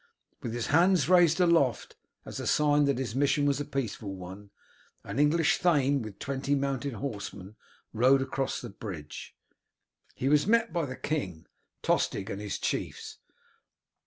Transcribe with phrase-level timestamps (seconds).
[0.41, 1.95] With his hands raised aloft,
[2.25, 4.49] as a sign that his mission was a peaceful one,
[5.03, 7.55] an English thane with twenty mounted horsemen
[7.93, 9.35] rode across the bridge.
[10.15, 11.45] He was met by the king,
[11.83, 13.19] Tostig, and his chiefs.